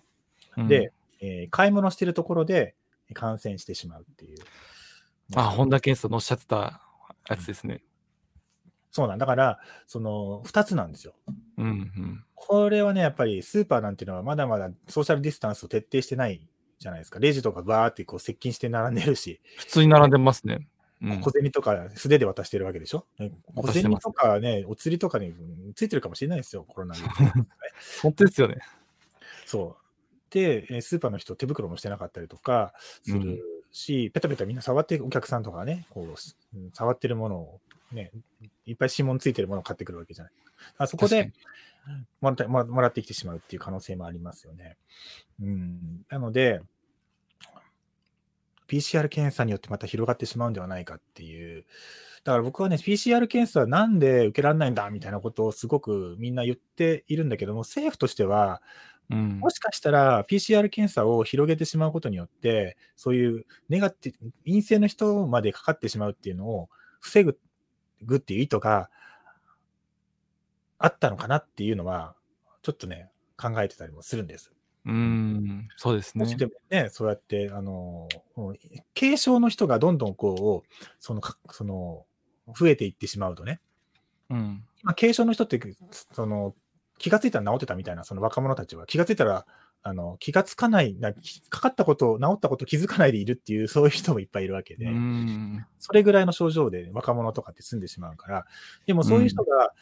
[0.55, 2.73] うんで、、えー買い物してるところで
[3.13, 4.37] 感染してしまうっていう。
[5.35, 6.81] あ、本田健さんのおっしゃってた
[7.27, 7.83] やつですね。
[8.91, 11.15] そうなんだから、その2つなんですよ。
[11.57, 12.23] うんうん。
[12.33, 16.47] これはね、やっぱりスーパーなんていうのはまだまだソーシャルディスタンスを徹底してない
[16.79, 17.19] じゃないですか。
[17.19, 20.69] レジとかバーってこう接近して並んでるし、普通に並んでますね。
[21.01, 23.05] うん小銭とか素手で渡してるわけでしょ？
[23.17, 27.01] ね小銭とかね、お釣りとかにうんついてるかもしれないですよ、コロナに。
[28.03, 28.57] 本当ですよね。
[29.45, 29.81] そう。
[30.33, 37.61] で、えースーパーの人、手袋もしてなかったりとかするし、ペタペタみんな触って、お客さんとかね、こう、うん触ってるものを、
[37.91, 38.11] ね、
[38.65, 40.33] いっぱい指紋ついてるものを買ってくるわけじゃない。
[40.33, 41.33] だからそこで
[42.21, 44.77] もらってもらもらってきてしまうっていう可能性もありますよね。
[45.41, 46.05] うん。
[46.09, 46.61] なので、
[48.71, 51.65] PCR 検査によってまた広がってしまうんではないかっていう。
[52.23, 58.61] だから僕はね、PCR 検査なんで受けられないんだみたいなことをすごくみんな言っているんだけども、政府としては、
[59.11, 66.69] うんもしかしたら PCR 検査を広げてしまうことによって、そういうネガティブ、陰性の人までかかってしまうっていうのを
[67.01, 67.37] 防ぐ
[68.03, 68.89] ぐっていう意図が
[70.79, 72.15] あったのかなっていうのは、
[72.61, 74.51] ちょっとね、考えてたりもするんです。
[74.85, 75.67] うん。
[75.77, 76.37] そうですねもし。
[76.37, 78.07] でもね、そうやって、あの、
[78.99, 82.05] 軽症の人がどんどんこう、その、かその、
[82.57, 83.61] 増えていってしまうとね、
[84.29, 84.63] うん。
[84.83, 85.59] まあ、軽症の人って、
[86.13, 86.55] その、
[86.97, 89.45] 気がついたら治ってたみたいな、その若者たちは、気がついたら、
[89.83, 91.13] あの、気がつかない、な
[91.49, 95.65] かかったこと、治ったこと気づかないでいるっていう、そういう人もいっぱいいるわけで、うん。
[95.79, 98.45] それぐらいの症状で若者とかって済んでしまうから、
[98.85, 99.73] でもそういう人が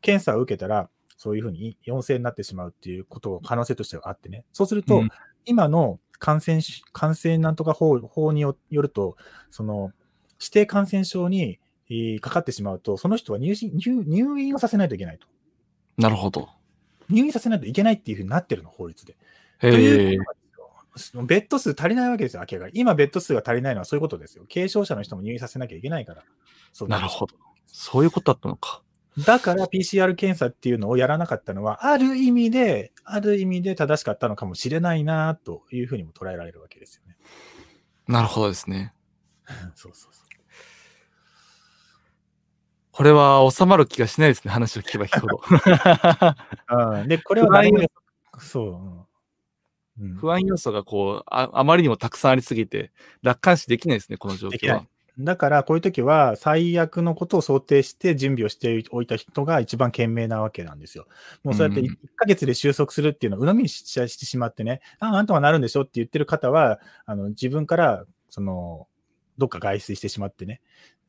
[0.00, 0.88] 検査を受けたら、
[1.18, 4.44] そういうふうに陽性になってしまうっていうことを可能性としてはあってね。
[4.54, 5.08] そうすると、うん
[5.44, 9.16] 今の感染し、感染なんとか法法によよると、
[9.50, 9.92] その、
[10.38, 11.58] 指定感染症に
[11.90, 15.26] えーかかってしまうと、その人は入院入入院をさせないといけないと。
[15.96, 16.48] なるほど。
[17.08, 19.16] 入院させないといけないっていうふうになってるの、法律で。
[19.60, 21.22] へというえ。
[21.24, 22.78] ベッド数足りないわけですよ、明らかに。
[22.78, 24.44] 今、ベッド数が足りないのはそういうことですよ。
[24.52, 26.24] 軽症者の人も入院させなきゃいけないから。
[26.86, 27.36] なるほど。
[27.66, 28.82] そういうことだったのか。
[29.26, 37.16] だから PCR 検査っていうのをやらなかったのは、ある意味で、ある意味で正しかったのかもしれないなというふうにも捉えられるわけですよね。
[38.06, 38.92] なるほどですね。
[39.74, 40.28] そうそうそう。
[42.92, 44.50] これは収まる気がしないですね。
[44.50, 45.40] 話を聞けば聞くほど。
[47.00, 47.78] うん、で、これは誰も
[48.38, 54.86] そう、うんうん不安要素がこうあ、あまりにもたくさんありすぎて、楽観視できないですね、この状況は。
[55.18, 61.06] だから、こういう時は、最悪のことを想定して準備をしておいた人が一番賢明なわけなんですよ。
[61.42, 65.82] もうそうやってうん1ヶ月で収束するっていうのを鵜呑みにしちゃしてしまってね、ああ、なんとかなるんでしょ？
[65.82, 68.86] って言ってる方は、あの自分から、その、
[69.38, 70.60] どっか外出してしまってね、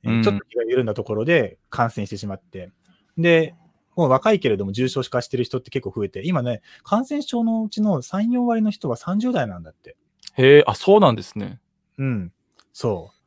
[0.04, 2.72] ちょっと気が緩んだところで感染してしまって、
[3.18, 3.54] で、
[3.96, 9.98] もう若いけれども重症化してる人って結構増えて、今ね、感染症のうちの3、4割の人は30代なんだって。
[10.38, 11.60] へえ、あ、そうなんですね。
[11.98, 12.32] うん。
[12.72, 13.19] そう。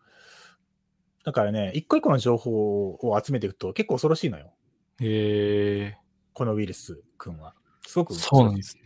[1.24, 4.52] だからね、一個一個の情報を集めていくと結構恐ろしいのよ。
[5.00, 5.98] へえ、
[6.32, 7.54] このウイルス君は。
[7.86, 8.82] すごくそうなんですね。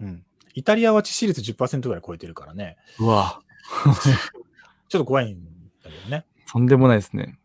[0.00, 0.24] うん。
[0.54, 2.76] イタリアは致死率10%ぐらい超えてるからね。
[2.98, 3.40] うわ、
[4.88, 5.44] ちょっと怖いん
[5.82, 6.26] だけどね。
[6.50, 7.38] とんでもないですね。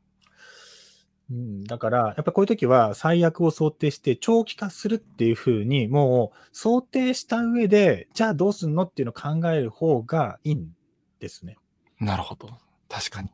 [1.32, 10.72] うん、だから、やっぱこういう時は最悪を想定して長期化するっていうふうに、もう想定した上で、じゃあどうすんのっていうのを考える方がいいん
[11.20, 11.58] ですね。
[12.00, 12.50] なるほど。
[12.88, 13.30] 確かに。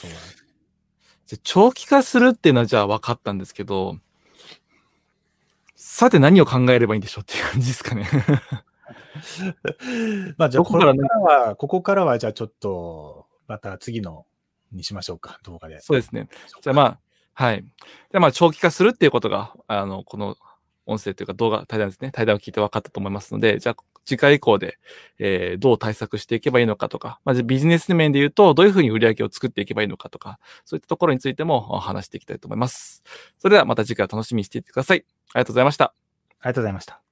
[0.00, 0.46] そうなんです
[1.26, 3.98] じゃ長期化するっていうのはじゃあ分かったんですけど、
[5.74, 8.08] さて何を考えればいいんでしょうっていう感じですかね。
[10.38, 14.24] まあじゃあ、ここからは、ここからはじゃあちょっと、また次の
[14.70, 15.80] にしましょうか、動画で。
[15.80, 16.28] そうですね。
[16.60, 17.00] じゃあまあ、
[17.34, 17.62] はい。
[17.62, 20.36] じゃあまあ長期化するっていうことが、あの、この
[20.86, 22.10] 音声というか動画、対談ですね。
[22.12, 24.78] 対談を聞いて分かったと思いますので、じゃあ次回以降で、
[25.18, 33.02] えーどう対策していけばいいのかとか、まずビジネス面で言うと、どういうふうに売り上げを作っていけばいいのかとか、そういったところについても話していきたいと思います。
[33.38, 35.04] それではまた次回を楽しみにしていてください。
[35.34, 35.84] ありがとうございました。
[35.86, 35.92] あ
[36.44, 37.05] りがとうございました。